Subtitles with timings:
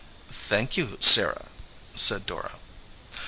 [0.29, 1.45] "Thank you, Sarah,"
[1.93, 2.57] said Dora.